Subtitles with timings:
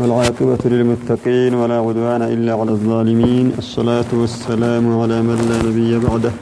[0.00, 3.52] والعاقبة للمتقين ولا عدوان إلا على الظالمين.
[3.58, 6.32] الصلاة والسلام على من لا نبي بعده.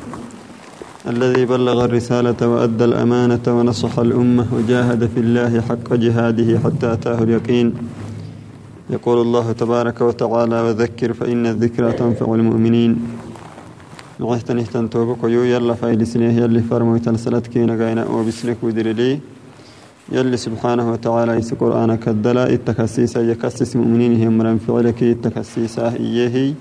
[1.13, 7.75] الذي بلغ الرسالة وأدى الأمانة ونصح الأمة وجاهد في الله حق جهاده حتى أتاه اليقين.
[8.91, 12.93] يقول الله تبارك وتعالى وذكر فإن الذكرى تنفع المؤمنين.
[14.21, 19.19] نغيتن اهتن توبك يو يلا فايد سنية يلي فرمو تنسلت كينا غاينا وبسنك ودرلي
[20.13, 26.55] يلي سبحانه وتعالى يس قرآن كدلا التكسيسا يكسس مؤمنين هم مرن فعلك التكسيسا إيهي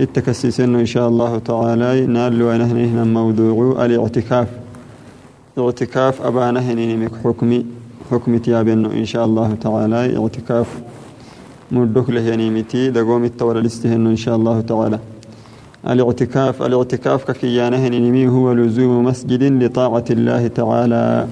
[0.00, 4.48] التكسيسين إن شاء الله تعالى نال ونهنه موضوع الاعتكاف.
[5.58, 7.66] اعتكاف أبا نهنين مك حكمي
[8.10, 10.68] حكمي تيابين إن شاء الله تعالى اعتكاف.
[11.72, 14.98] مدك له ينيمتي دقوم التولى لستهن إن شاء الله تعالى.
[15.88, 21.26] الاعتكاف الاعتكاف ككيانه نمي هو لزوم مسجد لطاعة الله تعالى.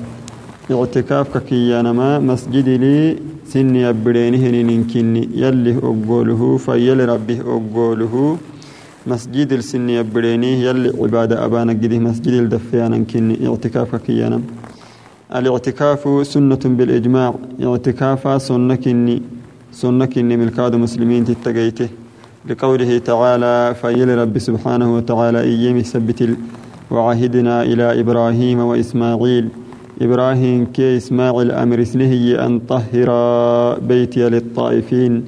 [0.70, 3.16] اعتكاف ككيانما مسجد لي
[3.46, 5.28] سن يبرينه ننكني.
[5.34, 8.36] يلي أقوله فيل ربه أقوله.
[9.06, 14.40] مسجد السن يبرينه يلي عبادة أبانا قده مسجد الدفيانا كني اعتكاف ككيانا
[15.36, 17.34] الاعتكاف سنة بالإجماع.
[17.62, 19.22] اعتكاف سنة كني.
[19.72, 21.88] سنة ملكاد مسلمين تتقيته.
[22.48, 26.20] لقوله تعالى فيل رب سبحانه وتعالى إيام سبت
[26.90, 29.48] وعهدنا إلى إبراهيم وإسماعيل.
[29.96, 32.12] إبراهيم كي إسماعيل أمر سنه
[32.46, 33.08] أن طهر
[33.80, 35.24] بيتي للطائفين.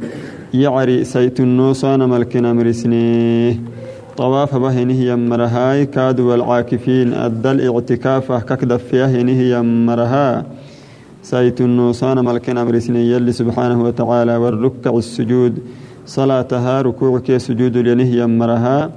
[0.54, 3.56] يعري سيت النوصان ملك أمر سنه.
[4.16, 7.14] طواف بهنه يمرهاي كاد والعاكفين.
[7.14, 10.46] أدى الاعتكاف ككدف فيه يمرها.
[11.22, 12.98] سيت النوصان ملك أمر سنه.
[12.98, 15.58] يلي سبحانه وتعالى والركع السجود.
[16.06, 18.90] صلاتها ركوع كي سجود لنه يمرها.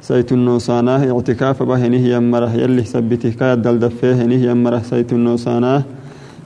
[0.00, 5.82] سيت النوصاناه اعتكاف به نه يمره يلي سبته كاد دل دفيه نه يمره سيت النوصاناه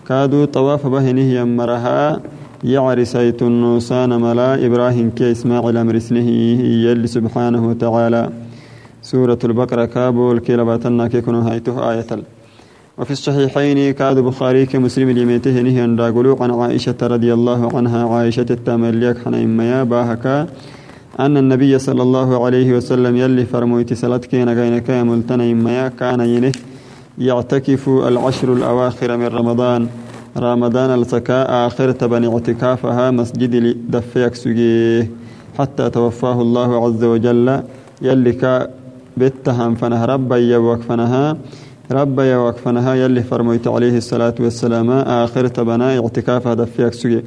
[0.09, 2.21] كادو طواف به نه يمرها
[2.65, 6.29] يعري سيت النوصان ملا إبراهيم كي إسماعيل أمر سنه
[6.87, 8.31] يلي سبحانه وتعالى.
[9.03, 12.07] سورة البقرة كابول كي لباتنا كي كنو هايته آية
[12.99, 16.01] وفي الصحيحين كاد بخاري كمسلم اليميته نهي أن
[16.41, 20.47] عن عائشة رضي الله عنها عائشة التامليك حنا إما باهكا
[21.21, 26.53] أن النبي صلى الله عليه وسلم يلي فرمويت سلت كينا غينك ملتنا إما كان ينه
[27.19, 29.89] يعتكف العشر الأواخر من رمضان.
[30.37, 35.11] رمضان الزكاة آخر تبني اعتكافها مسجد دفيك سجيه
[35.59, 37.63] حتى توفاه الله عز وجل.
[38.03, 38.69] يلي كا
[39.17, 41.37] بتهم فنه ربا يوقفنها
[41.91, 47.25] ربا يوقفنها يلي فرميت عليه الصلاة والسلام آخر تبنا اعتكافها دفيك سجيه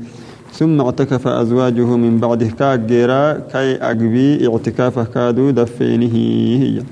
[0.59, 6.16] ثم اعتكف أزواجه من بعده كاجيرا كي أقبي اعتكافه كادو دفينه.
[6.63, 6.83] هي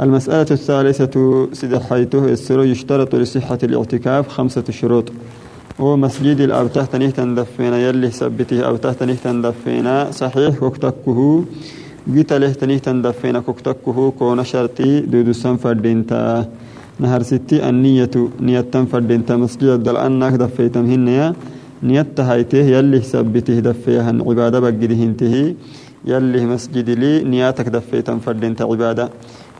[0.00, 1.14] المسألة الثالثة
[1.52, 5.12] سدحيته السر يشترط لصحة الاعتكاف خمسة شروط.
[5.78, 11.44] ومسجد الأبته تنيه تندفينا يلي سبته أبته تنيه تندفينا صحيح وكتكه
[12.14, 16.48] قيت له تنيه تندفينا كتكه كون شرطي دودو سنفر دينتا
[17.00, 21.34] نهر ستي النية نية تنفر دينتا مسجد الدل أنك دفيتم هنيا.
[21.82, 25.54] نيت هايته يلي سبته دفيها عبادة بقدهنته
[26.04, 29.06] يلي مسجد لي نياتك دفيتا فردنت عبادة.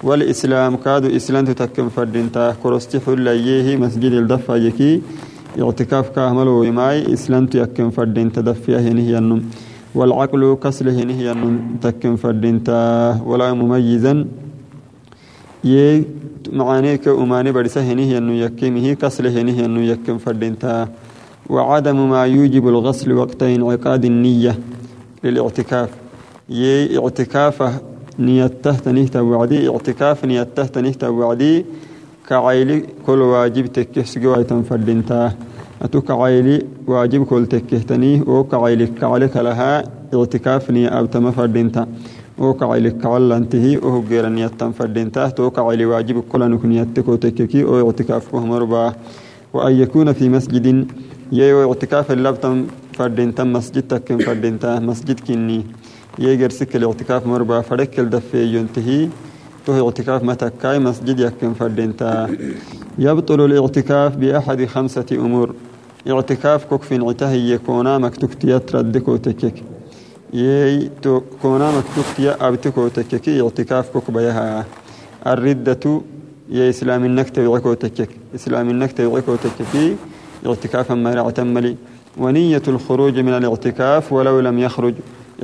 [0.05, 5.03] والإسلام كادو إسلام تتكم فردنتا كرستي حليه مسجد الدفع يكي
[5.61, 9.41] اعتكاف كاملو إماي إسلام تيكم فردنت دفيه نهي النم
[9.95, 12.81] والعقل كسله نهي النم تكم فردنتا
[13.29, 14.15] ولا مميزا
[15.65, 16.05] يه
[16.53, 20.89] معانيك أماني برسه نهي النو يكيمه كسله نهي النو يكم فردنتا
[21.51, 24.59] وعدم ما يوجب الغسل وقت انعقاد النية
[25.25, 25.91] للاعتكاف.
[26.49, 27.71] يي اعتكافه
[28.19, 31.65] نيته تنهت وعدي اعتكاف نيته تنهت وعدي.
[32.29, 35.33] كعيلي كل واجب تكسجو ايتم فردنتا
[35.83, 39.85] أتو كعيلي واجب كل تكهتني أو كعيلي كعلك لها
[40.15, 41.87] اعتكاف نية أو فردنتا
[42.39, 44.47] أو كعيلي كعل انتهي أو غير نية
[44.79, 48.95] فردنتا تو كعيلي واجب كل نكنيتكو تككي أو اعتكاف مربا.
[49.53, 50.87] وأن يكون في مسجد
[51.33, 52.67] يو اعتكاف اللبتم
[52.99, 55.65] فردين تم مسجد تكن فردين مسجد كني
[56.19, 59.09] يجر سك الاعتكاف مربع فرك الدفي ينتهي
[59.67, 62.29] تو اعتكاف متكاي مسجد يكن فردين تا
[62.99, 65.55] يبطل الاعتكاف بأحد خمسة أمور
[66.09, 69.63] اعتكاف كوك في انعتهي يكونا مكتوك تيتردكو تكك
[70.35, 74.67] يي تو كونا مكتوك تيا أبتكو تككي اعتكاف كوك بيها
[75.27, 76.03] الردة
[76.51, 77.77] يا إسلام النكتة يعكو
[78.35, 79.97] إسلام النكتة يعكو تككي
[80.47, 81.77] اعتكافا ما اعتملي
[82.19, 84.95] ونية الخروج من الاعتكاف ولو لم يخرج.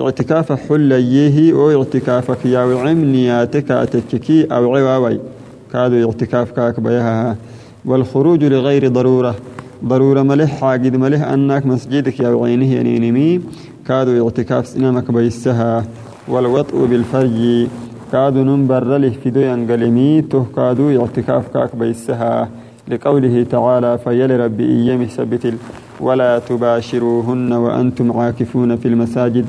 [0.00, 5.20] اعتكاف حل يه أو اعتكافك يا وعم نياتك أتككي أو عواوي.
[5.72, 7.36] كادو اعتكاف كاك بيها.
[7.84, 9.34] والخروج لغير ضرورة.
[9.84, 13.40] ضرورة ملح حاجد ملح أنك مسجدك يا عينه ينينمي
[13.88, 15.84] كادوا اعتكاف سنمك بيسها.
[16.28, 17.68] والوطء بالفرج.
[18.12, 22.48] كادوا ننبر له في دو ينقلمي تو كادوا اعتكاف كاك بيسها.
[22.88, 25.54] لقوله تعالى فيل ربي إيامه سبت
[26.00, 29.46] ولا تباشروهن وأنتم عاكفون في المساجد.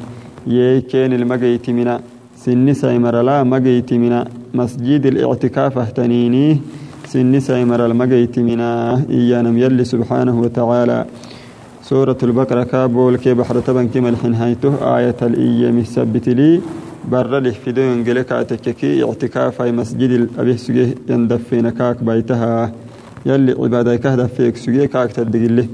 [0.47, 1.99] يكين المجيت من؟
[2.35, 4.13] سنسا لا مجيت من؟
[4.53, 6.57] مسجد الاعتكاف اهتنيني
[7.05, 8.61] سنسا مر المجيت من؟
[9.09, 11.05] إيانا يلي سبحانه وتعالى.
[11.83, 16.61] سورة البقرة كابول كي بحر تبن كما الحنهايته آية الإيام سبت لي.
[17.11, 22.71] بر له في دون قلك أتككي اعتكاف في مسجد الأبيه سجيه يندفين كاك بيتها.
[23.25, 25.67] يلي عبادة كهدف فيك سجيه كاك تدقله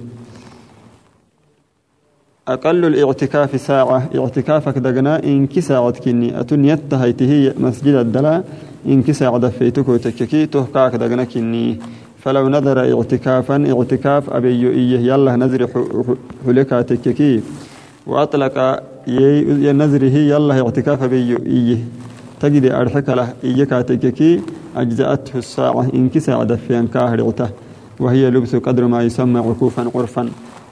[2.47, 4.09] أقل الاعتكاف ساعة.
[4.15, 6.39] اعتكافك دقنا إن كساعة كني.
[6.39, 8.43] أتن يتهيته مسجد الدلا
[8.85, 11.79] إن كساعة دفيتك وتككي تهكاك دقنا كني.
[12.19, 15.67] فلو نظر اعتكافا اعتكاف أبي إيه يلا نزر
[16.45, 17.41] حلكا تككي.
[18.07, 18.83] وأطلق
[19.67, 21.77] ينزره يلا اعتكاف أبي إيه.
[22.39, 24.41] تجد أرحك له إيكا كاتككي
[24.75, 27.33] أجزأته الساعة إن كساعة دفيان كاهر
[27.99, 30.29] وهي لبس قدر ما يسمى عكوفا عرفا.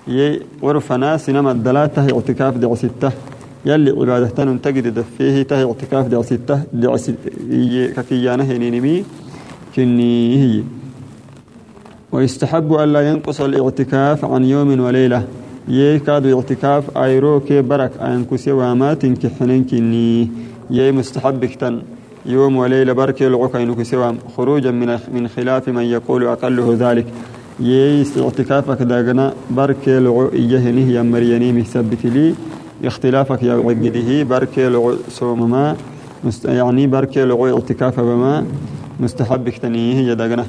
[0.08, 3.12] يي عرفنا سينما الدلاتة اعتكاف دع ستة.
[3.66, 6.62] يلي عبادة تجد دفيه ته اعتكاف دع ستة.
[6.74, 6.96] دع
[7.96, 9.04] ككيانه نينمي
[9.76, 10.64] كني هي.
[12.12, 15.24] ويستحب ألا ينقص الاعتكاف عن يوم وليلة.
[15.68, 20.30] يكاد اعتكاف ايروك برك أنكس وامات كحنين كني.
[20.70, 21.82] يي مستحب كتن.
[22.26, 23.96] يوم وليلة برك يلعك أنكس
[24.38, 27.06] خروجا من من خلاف من يقول أقله ذلك.
[27.60, 29.34] ييس اعتكافك داغنا.
[29.52, 32.34] بركي لعو إيهنه يا مرياني مثبت لي.
[32.84, 35.76] اختلافك يا عقده بركي لعو سومما
[36.24, 38.46] مست يعني بركي لعو اعتكاف بما.
[39.00, 40.46] مستحب اكتنيه يا داغنا.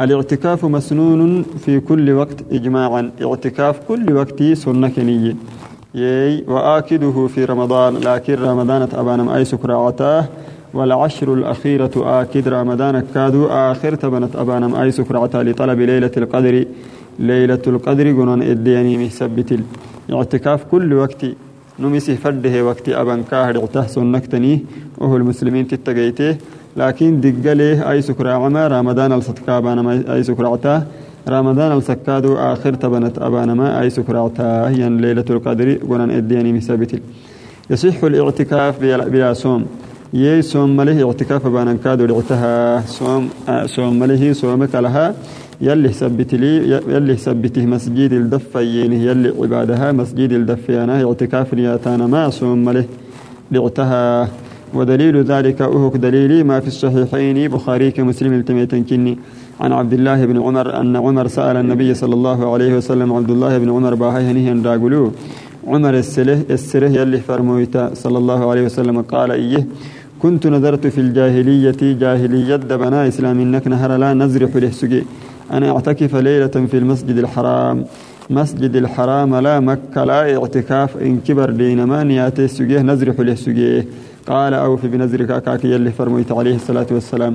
[0.00, 3.10] الاعتكاف مسنون في كل وقت إجماعا.
[3.22, 5.36] اعتكاف كل وقت سنة كنية.
[5.94, 7.96] يي وآكده في رمضان.
[7.96, 10.24] لكن رمضان أبانم أي سكراعتاه
[10.74, 16.64] والعشر الأخيرة آكد رمضان كادو آخر تبنت أبانم أي سكرعة لطلب ليلة القدر.
[17.18, 19.60] ليلة القدر قنون إدياني مثبت
[20.12, 21.26] اعتكاف كل وقت.
[21.80, 24.64] نمسي فرده وقت أبان كاهر اعته نكتني.
[24.98, 26.36] وهو المسلمين تتقيته.
[26.76, 30.82] لكن دقله أي سكرعة رمضان الصدقاء أبانم أي سكرعته
[31.28, 37.02] رمضان السكادو آخر تبنت أبانما أي سكرعتا هي ليلة القدر قنون إدياني مثبت
[37.70, 39.66] يصح الاعتكاف بلا صوم.
[40.14, 43.28] يي صوم مله اعتكاف بان كادو لعتها صوم
[43.66, 45.14] صوم مله صومك لها
[45.60, 52.64] يلي ثبت لي يلي ثبته مسجد الدفين يلي عبادها مسجد الدفيانة اعتكاف نياتانا ما صوم
[52.64, 52.84] مله
[53.52, 54.28] لعتها
[54.74, 57.48] ودليل ذلك أهك دليلي ما في الصحيحين.
[57.48, 59.18] بخاري كمسلم التميتن كني.
[59.60, 63.58] عن عبد الله بن عمر أن عمر سأل النبي صلى الله عليه وسلم عبد الله
[63.58, 65.12] بن عمر باهي هنيهن راقلو.
[65.66, 69.66] عمر السله السره يلي فرمويتا صلى الله عليه وسلم قال إيه؟
[70.22, 75.04] كنت نذرت في الجاهلية جاهلية دبنا إسلام إنك نهر لا نزرح له سجي
[75.52, 77.84] أنا أعتكف ليلة في المسجد الحرام.
[78.30, 80.96] مسجد الحرام لا مكة لا اعتكاف.
[80.96, 81.50] إن كبر
[81.90, 83.86] ما نياتي سجيه نزرح له سجيه
[84.28, 87.34] قال أوف بنزرك كاك يلي فرميت عليه الصلاة والسلام.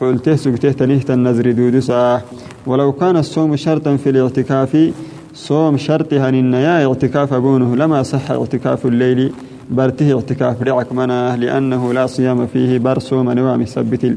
[0.00, 2.22] حلته سجته تنهت النزر دودسا.
[2.66, 4.92] ولو كان الصوم شرطا في الاعتكاف
[5.34, 7.76] صوم شرطها النيا اعتكاف بونه.
[7.76, 9.32] لما صح اعتكاف الليل.
[9.70, 14.16] برته اعتكاف رعك منه لأنه لا صيام فيه برسو منوام سبت.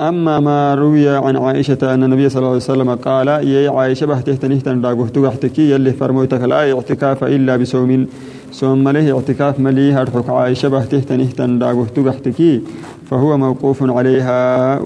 [0.00, 4.34] أما ما روي عن عائشة أن النبي صلى الله عليه وسلم قال يا عائشة بهته
[4.34, 8.06] تنهتن داغه تغحتكي يلي فرموتك لا اعتكاف إلا بصوم.
[8.52, 12.62] صوم له اعتكاف ملي هرحك عائشة بهته تنهتن داغه تغحتكي
[13.10, 14.78] فهو موقوف عليها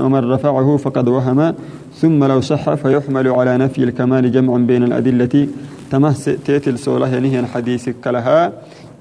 [0.00, 1.54] ومن رفعه فقد وهم.
[2.00, 5.48] ثم لو صح فيحمل على نفي الكمال جمع بين الأدلة.
[5.90, 8.52] تمس تيتل سوله يعني حديثك كلها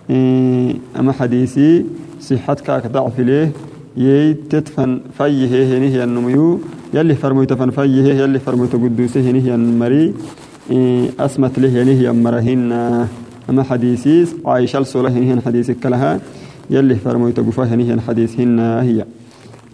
[0.09, 1.85] إيه أما حديثي
[2.21, 3.51] صحتك ضعف ليه؟
[3.97, 6.59] يي تدفن فيه هني هي النميو
[6.93, 10.13] يلي فرمو تفن فيه يلي فرمو تقدوسه هني هي المري
[10.71, 12.71] إيه أسمت له يعني هي مرهن.
[13.49, 16.19] أما حديثي عايشة السوله هني هي حديثك كلها
[16.69, 19.05] يلي فرمو تقفه هني هي حديثهن هي.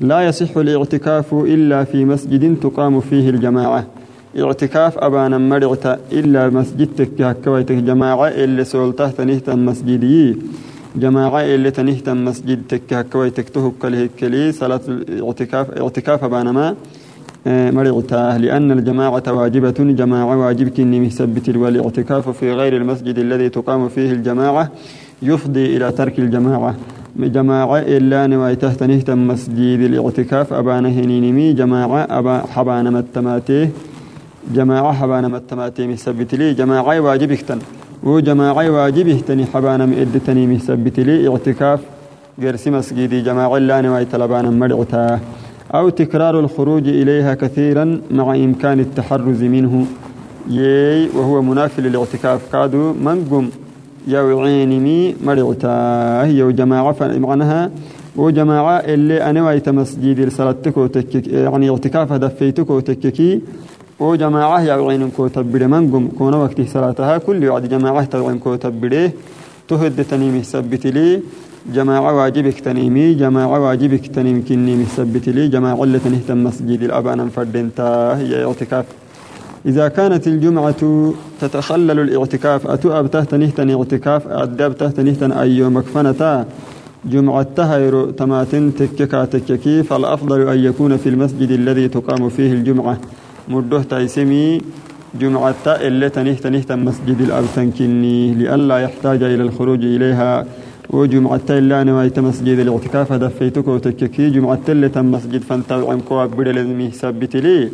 [0.01, 3.85] لا يصح الاعتكاف إلا في مسجد تقام فيه الجماعة.
[4.39, 10.37] اعتكاف أبانا مرعتا إلا مسجدك هكويتك جماعة اللي سولته تنهتا مسجدي
[10.95, 16.75] جماعة اللي تنهتا مسجدك هكويتك تهك لهكلي صلاة الاعتكاف اعتكاف أبانا ما
[17.47, 19.69] آه، مرعتا لأن الجماعة واجبة.
[20.01, 24.71] جماعة واجبك إني مثبت والاعتكاف في غير المسجد الذي تقام فيه الجماعة
[25.21, 26.75] يفضي إلى ترك الجماعة.
[27.19, 33.69] جماعة إلا نواي تحت نهتم مسجد الاعتكاف أبانا هنينمي جماعة أبا حبانا متماتيه.
[34.53, 37.59] جماعة حبانا متماتيه مثبت لي جماعة واجبك تن
[38.03, 41.79] وجماعة واجبه تني حبانا مئدتني مثبت لي اعتكاف
[42.41, 45.19] قرسي مسجدي جماعة إلا نواي تلبانا مرعتا
[45.73, 49.85] أو تكرار الخروج إليها كثيرا مع إمكان التحرز منه.
[50.49, 52.41] يي وهو منافي للاعتكاف.
[52.51, 53.49] كادو منقم.
[54.07, 55.75] يوعينمي مرعتا
[56.25, 57.71] هي وجماعة معناها
[58.15, 63.41] وجماعة اللي أنا وايت مسجد الصلاتك وتكك يعني اعتكاف دفيتك وتككي.
[63.99, 69.13] وجماعة يوعين كو تبري منقم كون وقت صلاتها كل وعد جماعة توعين كو تبريه
[69.67, 71.21] تهد تنيمي سبت لي
[71.73, 78.17] جماعة واجبك تنيمي جماعة واجبك تنيم كني مثبت لي جماعة اللي تنهتم مسجد الأبانا فردنتا
[78.19, 78.85] هي اعتكاف
[79.65, 86.45] إذا كانت الجمعة تتخلل الاعتكاف أتؤب تحت نهتن اعتكاف أدب تحت نهتن أي مكفنتا
[87.05, 92.97] جمعة تهير تماتن تككا تككي فالأفضل أن يكون في المسجد الذي تقام فيه الجمعة.
[93.47, 94.61] مده تيسمي
[95.21, 100.45] جمعة اللي تنهت نهت مسجد الأبتن كني لئلا يحتاج إلى الخروج إليها.
[100.89, 104.29] وجمعة إلا نوايت مسجد الاعتكاف دفيتك وتككي.
[104.29, 107.69] جمعة اللي تم مسجد فانتوعم كواب بدل ثبت لي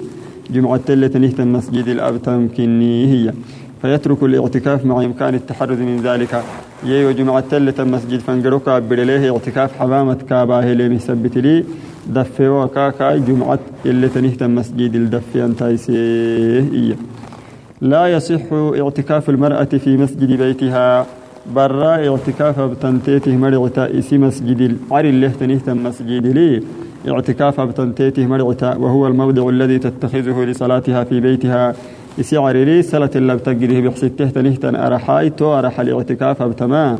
[0.49, 3.33] جمعة اللي نهت المسجد الأبتم كني هي.
[3.81, 6.43] فيترك الاعتكاف مع إمكان التحرز من ذلك.
[6.83, 11.63] يي وجمعة اللي المسجد فانقروكا بدليه اعتكاف حبامة كاباه اللي مثبت لي
[12.07, 16.95] دفي وكاكا جمعة اللي تنهت المسجد الدفي انتايسيه
[17.81, 21.05] لا يصح اعتكاف المرأة في مسجد بيتها
[21.55, 26.63] برا اعتكاف بتنتيته مرعتا إسي مسجد العري اللي تنهت المسجد لي.
[27.07, 31.73] اعتكاف بتنتيته مرعتا وهو الموضع الذي تتخذه لصلاتها في بيتها.
[32.19, 36.99] إسي عريري سلة اللي بتقريه بحسته تنهتن أرحاي تو أرح الاعتكاف بتما.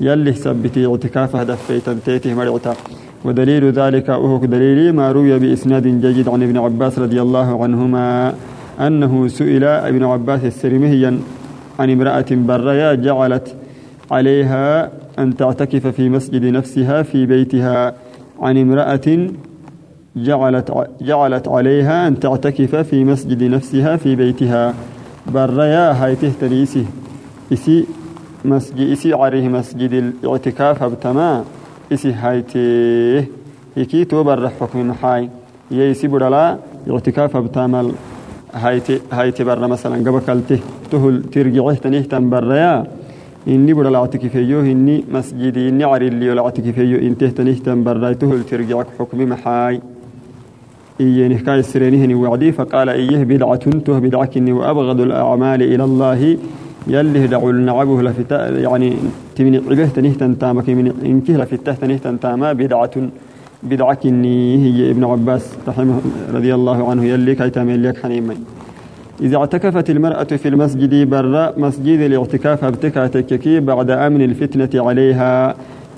[0.00, 2.74] يلي سبتي اعتكاف دفي تنتيته مرعتا
[3.24, 8.34] ودليل ذلك أهو دليل ما روي بإسناد جيد عن ابن عباس رضي الله عنهما
[8.80, 11.18] أنه سئل ابن عباس السرمهيا
[11.78, 13.54] عن امرأة بريا جعلت
[14.10, 17.94] عليها أن تعتكف في مسجد نفسها في بيتها
[18.40, 19.28] عن امرأة
[20.16, 24.74] جعلت جعلت عليها أن تعتكف في مسجد نفسها في بيتها.
[25.26, 26.84] بريا هاي تهتريسي
[27.52, 27.86] إسي
[28.44, 31.44] مسجد إسي عليه مسجد الاعتكاف بتما
[34.10, 35.28] تو برح حكم حاي.
[35.70, 36.58] يسي بدلا
[36.90, 37.92] اعتكاف بتامل.
[38.54, 40.58] هايتي هايتي برا مثلا قبكلته
[40.90, 42.86] تهل ترجعه تنيه بريا
[43.48, 49.18] إني بدل اعتكفيو إني مسجدي إني عري اللي ولا اعتكفيو إن تهتنيه تنبرايته ترجعك حكم
[49.28, 49.80] محاي
[51.00, 52.52] إيه نحكاية السرينه وعدي.
[52.52, 56.38] فقال إيه بدعة ته بدعكني وأبغض الأعمال إلى الله.
[56.86, 58.96] يلي دعوا لنعبه لفتا يعني
[59.36, 62.90] تمني عبه تنيه تنتامك من إنكه لفته تنيه تنتاما بدعة
[63.62, 66.00] بدعكني هي ابن عباس رحمه
[66.34, 68.44] رضي الله عنه يلي كي تعمل لك حنيمين
[69.20, 75.54] إذا اعتكفت المرأة في المسجد برا مسجد الاعتكاف ابتكى تككي بعد أمن الفتنة عليها.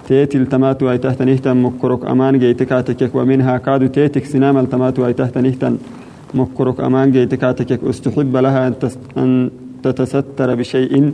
[0.08, 5.12] تيت التمات واي تحت نهتن مكرك أمان جيتكا تكك ومنها كادو تيتك سنام التمات واي
[5.12, 5.76] تحت نهتن
[6.34, 8.72] مكرك أمان جيتكا تكك استحب لها
[9.16, 9.50] أن
[9.88, 11.12] تتستر بشيء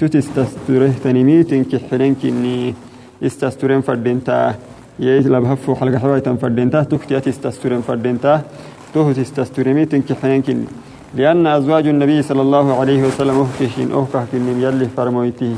[0.00, 2.74] تتستره تنميت كحرنك إني
[3.22, 4.54] استسترين فردينتا.
[5.00, 8.42] يجلب هفو حلقة حواي تنفردينتا تكتي تستسترين فردينتا.
[8.94, 10.66] توه تستسترمي تنكحنين
[11.16, 15.56] لأن أزواج النبي صلى الله عليه وسلم أهكشين أهكه من يلي فرمويته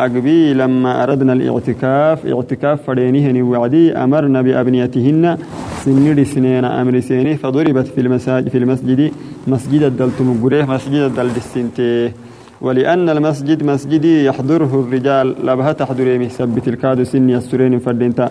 [0.00, 5.38] أقبي لما أردنا الإعتكاف إعتكاف فرينهن وعدي أمرنا بأبنيتهن.
[5.84, 9.12] سنير سنين أمر سيني فضربت في المساجد في المسجد.
[9.46, 10.26] مسجد الدلتم
[10.68, 12.12] مسجد الدل السنتي.
[12.60, 18.30] ولأن المسجد مسجدي يحضره الرجال لبها تحضر يمي سبت الكادو سني السرين فردينتا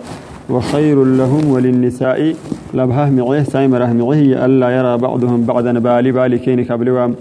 [0.50, 2.34] وخير لهم وللنساء
[2.74, 7.14] لبها معيه سايمره معيه ألا يرى بعضهم بعضا بالي بالي كين كبلوام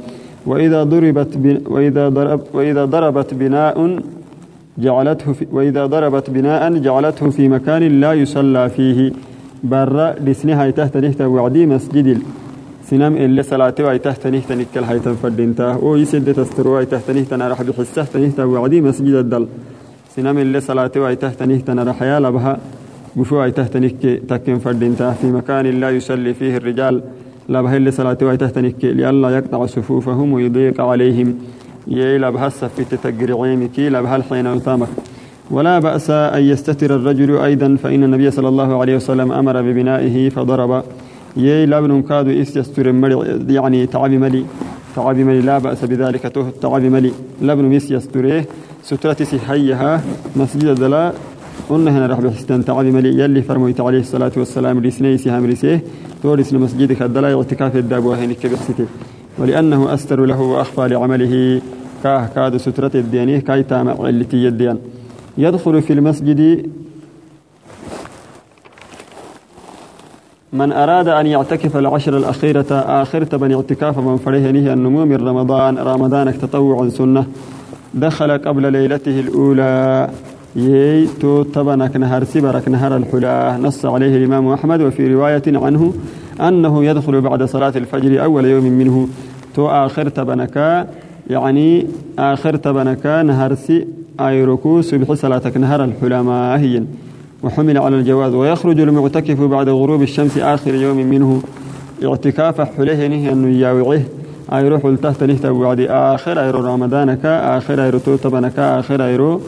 [0.46, 4.00] وإذا ضربت وإذا ضرب وإذا ضربت بناء
[4.78, 9.12] جعلته في وإذا ضربت بناء جعلته في مكان لا يصلى فيه.
[9.64, 12.22] برا لسنها تحت نهت وعدي مسجد
[12.89, 17.34] سنام اللي صلاة وأي تحت نهت نكل هاي تنفردنتا أو يسد تستر وأي تحت نهت
[17.34, 19.48] أنا راح بحسه نهت وعدي مسجد الدل.
[20.15, 22.58] سنام اللي صلاة وأي تحت نهت أنا راح يا لبها.
[23.15, 27.04] بشو أي تهتنك تكن فردينتا في مكان لا يصلي فيه الرجال.
[27.50, 31.36] لا بهل صلاة أي تهتنك لئلا يقطع صفوفهم ويضيق عليهم.
[31.88, 34.88] يلا بهس في تتقرعيمك لا بهل حين يطامك
[35.51, 40.84] ولا بأس أن يستتر الرجل أيضا فإن النبي صلى الله عليه وسلم أمر ببنائه فضرب.
[41.38, 42.88] يي لابن كادو يستر
[43.50, 44.46] يعني تعب ملي
[44.96, 46.22] تعب ملي لا بأس بذلك
[46.62, 47.12] تعب ملي.
[47.42, 48.46] لابن مس يستره
[48.84, 50.01] سترة سحيها
[50.36, 51.13] مسجد دلا
[51.70, 53.20] قلنا هنا رح بحستان تعبي ملي.
[53.20, 55.84] يلي فرميت عليه الصلاة والسلام رسني سهام رسيه
[56.24, 58.86] تورس مسجدك الدلاء اعتكاف الداب وهينك بحسته
[59.38, 61.62] ولأنه أستر له وأخفى لعمله
[62.04, 64.77] كاه كاد سترة الدينيه كاي تامع التي يدين
[65.38, 66.70] يدخل في المسجد
[70.54, 75.78] من أراد أن يعتكف العشر الأخيرة آخر تبن اعتكاف من فريه نهي النمو من رمضان
[75.78, 77.25] رمضان تطوعا سنة.
[77.94, 80.10] دخل قبل ليلته الأولى.
[80.56, 83.58] يي تو تبنك نهر سبرك نهر الحلا.
[83.58, 85.94] نص عليه الإمام أحمد وفي رواية عنه
[86.42, 89.08] أنه يدخل بعد صلاة الفجر أول يوم منه.
[89.56, 90.88] تو آخر تبنك
[91.30, 91.88] يعني
[92.20, 93.88] آخر تبنك نهر سي
[94.20, 96.84] أي ركوع سبح صلاتك نهر الحلا ما هي
[97.46, 101.42] وحمل على الجواز ويخرج المعتكف بعد غروب الشمس آخر يوم منه.
[102.04, 104.02] اعتكاف حليه نهي أنه ياوعه
[104.54, 106.40] أي روح تحت نهت وعد آخر.
[106.44, 107.84] أيرو رمضانك آخر.
[107.84, 109.06] أيرو توتبنك آخر.
[109.06, 109.42] أيرو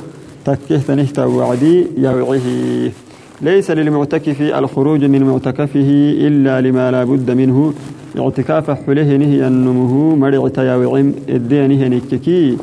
[0.45, 2.47] تكهت نهت وعدي ياوعه
[3.41, 5.89] ليس للمعتكف الخروج من معتكفه
[6.27, 7.73] إلا لما لا بد منه.
[8.19, 12.57] اعتكاف حليه نهي أنمه مرعت ياوعم الدين نككي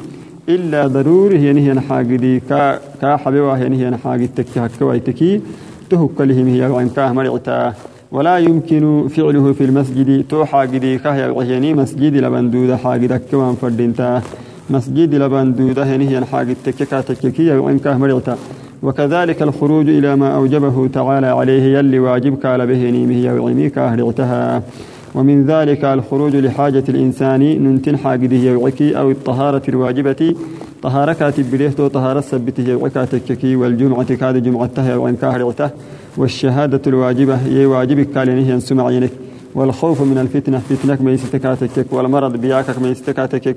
[0.49, 5.41] إلا ضروري هي نهي حاجدي كا كا حبيبة هي نهي حاجد تكي هكوا تكي
[5.91, 7.75] تهك لهم هي وعن كاه مرعتا
[8.13, 10.25] ولا يمكن فعله في المسجد.
[10.29, 14.23] تو حاجدي كاه يعني مسجد لبندود حاجد كمان فردينتا
[14.71, 18.37] مسجد لبندود هي نهي حاجد تكي كا تكي وعن كاه مرعتا
[18.83, 24.63] وكذلك الخروج إلى ما أوجبه تعالى عليه يلي واجب كال به نيمه يوعمي كاه
[25.15, 30.35] ومن ذلك الخروج لحاجة الإنسان ننتن حاجده يوعكي أو الطهارة الواجبة.
[30.83, 35.71] طهارة كاتب طهارة سبته يوعكاتككي والجمعة كاد جمعته يوعن كاهرعته
[36.17, 39.11] والشهادة الواجبة يواجبك كالينه ينسمع عينك.
[39.55, 43.57] والخوف من الفتنة فتنك ما يستكاتكك والمرض بياكك ما يستكاتكك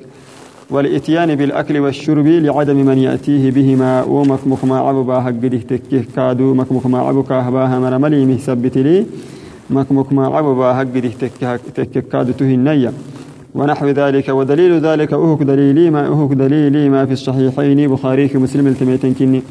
[0.69, 4.03] والإتيان بالأكل والشرب لعدم من يأتيه بهما.
[4.03, 9.05] ومكمك ما عبو قده تكيه كادو مكمك ما عبو كاهباها مرملي مهسبت لي.
[9.69, 11.11] مكمك ما عببا هقده
[11.75, 12.93] تككاد تهنيا
[13.55, 19.13] ونحو ذلك ودليل ذلك أهك دليلي ما أهك دليلي ما في الصحيحين بخاري مسلم التميتن
[19.13, 19.41] كني.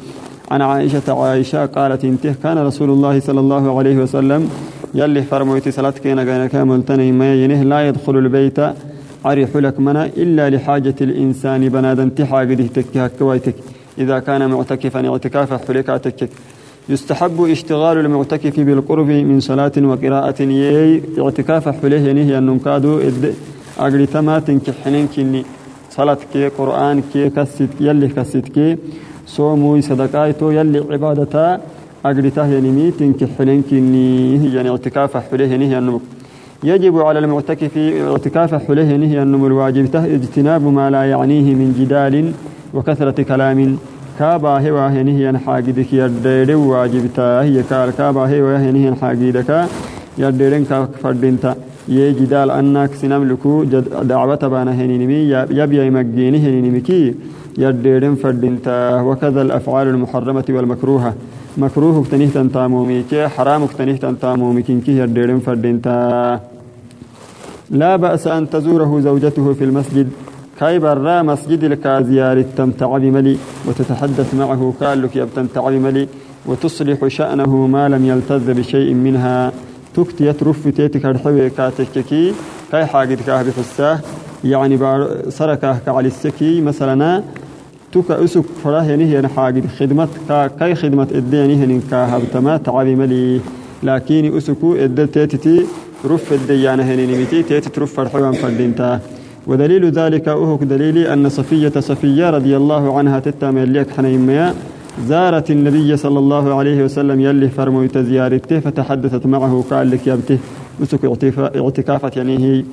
[0.51, 4.49] عن عائشة عائشة قالت انته كان رسول الله صلى الله عليه وسلم
[4.93, 8.59] يلي فرمويت صلاتك كان كامل تني ما ينه لا يدخل البيت
[9.25, 13.55] عريح لك منا إلا لحاجة الإنسان بنادن انتحى قده تكها كويتك
[13.97, 16.29] إذا كان معتكفا اعتكافا حلكاتك
[16.89, 20.41] يستحب اشتغال المعتكف بالقرب من صلاة وقراءة.
[20.41, 22.99] يي اعتكاف حليه ينهي النمكادو
[23.79, 25.43] أجري تما تنكحنين كني.
[25.89, 28.77] صلاة كي قرآن كي كسيت يلي كسيت كي.
[29.25, 31.59] صومو صدقايتو يلي عبادتا
[32.05, 34.55] أجري تهينمي تنكحنين كني.
[34.55, 36.01] يعني اعتكاف حليه ينهي النمك
[36.63, 37.77] يجب على المعتكف
[38.11, 42.31] اعتكاف حليه ينهي النمو الواجب اجتناب ما لا يعنيه من جدال
[42.73, 43.77] وكثرة كلام.
[44.19, 49.49] كابا هوا هنيه حاجدك يردير واجبتا هي كار كابا هوا هنيه حاجدك
[50.17, 51.55] يرديرن كفردنتا
[51.87, 53.63] يجدال أنك سنملكو
[54.11, 55.21] دعوة بانا هنينمي
[55.59, 57.15] يبيا يمجيني هنينمكي
[57.57, 61.13] يرديرن فردنتا وكذا الأفعال المحرمة والمكروهة.
[61.57, 63.27] مكروه كتنيه تنتامومي كي.
[63.27, 64.97] حرام كتنيه تنتامومي كي.
[65.01, 65.97] يرديرن فردنتا
[67.71, 70.07] لا بأس أن تزوره زوجته في المسجد.
[70.59, 76.07] كاي برا مسجد لك زيارة تمتع بملي وتتحدث معه قال لك يبتمتع بملي
[76.45, 79.51] وتصلح شأنه ما لم يلتذ بشيء منها.
[79.95, 82.33] تكتي يترف تيتك الحوي كاتككي
[82.71, 83.99] كاي حاجد كاه بحساه
[84.43, 84.79] يعني
[85.29, 87.23] سركه كعلي السكي مثلا
[87.91, 90.07] تك أسك فراه يعني هي حاجد خدمة
[90.59, 93.41] كاي خدمة الدين هن كاهبتما تعبي ملي.
[93.83, 95.65] لكن أسكو الدل تيتي
[96.05, 98.99] رف الديانة هن نمتي تيتي ترف الحوان فردينتا
[99.47, 104.53] ودليل ذلك أهك دليلي أن صفية صفية رضي الله عنها تتام يليك حنيميا
[105.05, 110.37] زارت النبي صلى الله عليه وسلم يلي فرمويت زيارته فتحدثت معه قال لك يبته
[110.79, 110.99] مسك
[111.55, 112.63] اعتكافة يعني هي.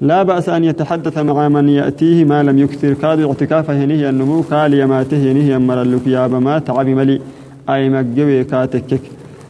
[0.00, 2.92] لا بأس أن يتحدث مع من يأتيه ما لم يكثر.
[2.92, 7.20] كاد اعتكافة يعني النمو قال يماته يعني هي مر لك يا ما تعب ملي
[7.68, 9.00] أي مجوي كاتكك.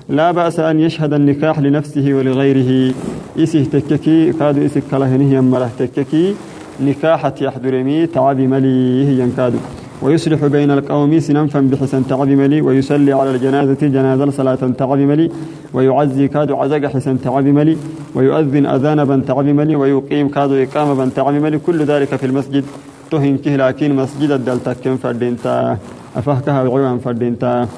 [0.08, 2.94] لا بأس أن يشهد النكاح لنفسه ولغيره.
[3.38, 6.34] إسه تككي كاد إسك كله يعني هي مرة تككي.
[6.84, 9.54] نكاحة يحضرمي تعب ملي هي ينكاد.
[10.02, 15.30] ويصلح بين القوم سننفا بحسن تعب ملي ويصلي على الجنازة جنازة صلاة تعب ملي
[15.74, 17.76] ويعزي كاد عزق حسن تعب ملي
[18.14, 21.58] ويؤذن أذان بن تعب ملي ويقيم كاد إقامة بن تعب ملي.
[21.58, 22.64] كل ذلك في المسجد.
[23.10, 25.78] تهن كه لكن مسجد الدلتا كم فردينتا.
[26.16, 27.68] أفهكها بعوان فردينتا.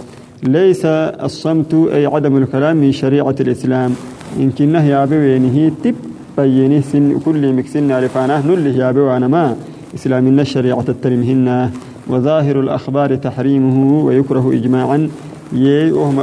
[0.42, 0.86] ليس
[1.28, 3.94] الصمت أي عدم الكلام من شريعة الإسلام.
[4.38, 5.94] إن كنه يا بوينه تب
[6.38, 9.56] بينه سن كل مكسن عرفانه نله يا بوانا ما
[9.94, 11.70] إسلامنا الشريعة الترمهن
[12.08, 15.08] وظاهر الأخبار تحريمه ويكره إجماعا.
[15.52, 16.16] يي وهم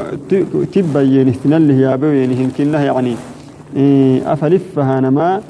[0.73, 3.13] تبين اللي هي بين كنه يعني.
[4.33, 5.41] أفلفها ما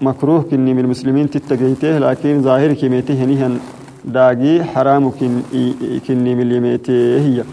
[0.00, 1.98] مكروه كني من المسلمين تتقيته.
[1.98, 3.58] لكن ظاهر كميته هنيهن.
[4.04, 5.10] داقي حرام
[6.08, 7.44] كني من اليميته هي.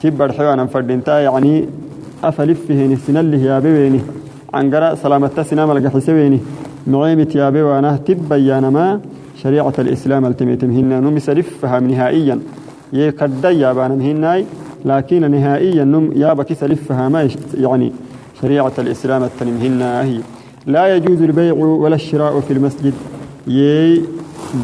[0.00, 1.68] تبر حيوانا فردنتا يعني.
[2.24, 4.00] أفلفه نسن اللي هي بيني
[4.54, 6.40] عنقرا سلامة سنام القحسويني
[6.86, 9.00] معيمة يا وأنا تبين ما
[9.42, 12.40] شريعة الإسلام التميتمهن نمسلفها نهائيا.
[12.92, 14.44] يكد يا بانمهناي
[14.84, 17.92] لكن نهائيا نم يا بكي سلفها ما يعني
[18.42, 20.20] شريعة الإسلام التنمهن هي.
[20.66, 22.94] لا يجوز البيع ولا الشراء في المسجد.
[23.46, 24.02] يي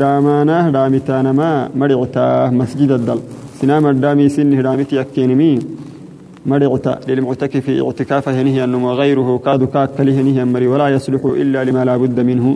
[0.00, 3.20] دامانا دامتانا ما مرعتا مسجد الدل.
[3.60, 5.58] سنام الدامي سنه دامتي أكينمي.
[6.46, 11.84] مرعتا للمعتكف اعتكافه هنيه أنه وغيره كاد كاك كله هنيه مري ولا يصلح إلا لما
[11.84, 12.54] لا بد منه.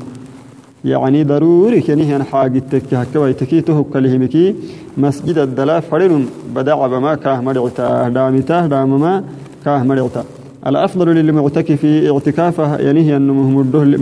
[0.85, 4.55] يعني ضروري كنيه أن حاجة تكي هكوا يتكيته كلهمكي
[4.97, 9.25] مسجد الدلا فرن بدع بما كاه مرعتا دامتا دامما
[9.65, 10.25] كاه مرعتا
[10.67, 13.33] الأفضل للمعتكف اعتكافه ينهي أنه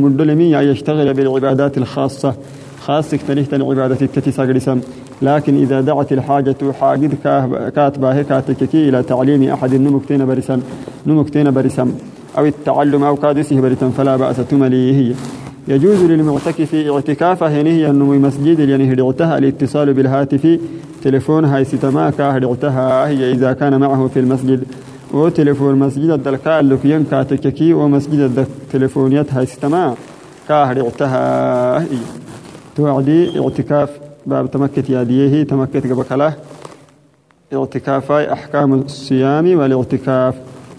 [0.04, 2.34] مدلمي يشتغل بالعبادات الخاصة.
[2.86, 4.30] خاصة تنهت العبادة التي
[5.22, 7.14] لكن إذا دعت الحاجة حاجد
[7.76, 10.60] كاتبة كاتككي إلى تعليم أحد نمكتين برسم.
[11.06, 11.92] نمكتين برسم.
[12.38, 13.90] أو التعلم أو كادسه برسم.
[13.90, 15.14] فلا بأس تملي هي.
[15.68, 18.58] يجوز للمعتكف اعتكافه ينهي أنه مسجد.
[18.58, 20.58] يعني هدعتها الاتصال بالهاتف.
[21.02, 24.64] تليفون هاي ستماكا هدعتها هي إذا كان معه في المسجد.
[25.12, 29.94] وتليفون مسجد الدلكاء اللي كاتككي ومسجد التليفونيات هاي ستما
[30.48, 31.86] كاهر اعتها
[32.76, 33.90] توعدي اعتكاف
[34.26, 36.34] باب تمكت ياديه تمكت قبكله.
[37.54, 40.34] اعتكاف أحكام الصيام والاعتكاف.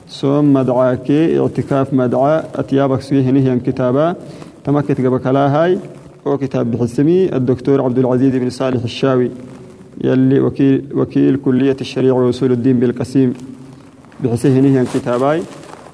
[0.07, 4.15] صوم مدعاك اعتكاف مدعى أتيابك سويه نهيا كتابا.
[4.63, 5.79] تمكت قبكلا هاي
[6.27, 9.31] هو كتاب بحسمي الدكتور عبد العزيز بن صالح الشاوي.
[10.03, 13.33] يلي وكيل وكيل كلية الشريعة وأصول الدين بالقسيم.
[14.23, 15.41] بحسيه نهي كتاباي.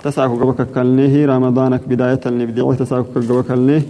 [0.03, 3.81] تسعك قبك كلنيه رمضانك بداية نبدعه تسعك قبك كلنيه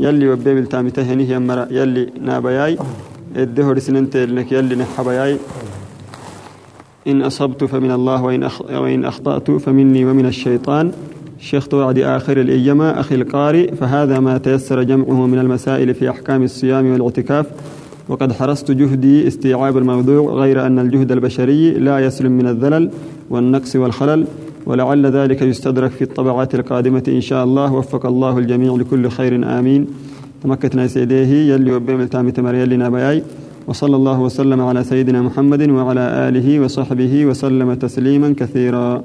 [0.00, 2.78] يلي وبيب التامته نهي مرة يلي نابياي
[3.36, 5.36] الدهر سننت لك يلي نحبياي.
[7.06, 8.62] إن أصبت فمن الله وإن, أخ...
[8.62, 10.92] وإن أخطأت فمني ومن الشيطان.
[11.38, 13.74] شيخ توعد آخر الأيام أخي القارئ.
[13.74, 17.46] فهذا ما تيسر جمعه من المسائل في أحكام الصيام والاعتكاف.
[18.08, 22.90] وقد حرصت جهدي استيعاب الموضوع غير أن الجهد البشري لا يسلم من الذلل
[23.30, 24.26] والنقص والخلل.
[24.70, 27.68] ولعل ذلك يستدرك في الطبعات القادمة إن شاء الله.
[27.74, 29.86] وفق الله الجميع لكل خير آمين.
[30.42, 33.22] تمكتنا سيديه يلي وبيم التامي تمر يلي نابياي
[33.66, 39.02] وصلى الله وسلم على سيدنا محمد وعلى آله وصحبه وسلم تسليما كثيرا.